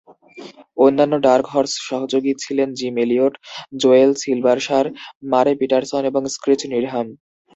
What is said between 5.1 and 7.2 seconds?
মারে পিটারসন এবং স্ক্রিচ নিডহাম।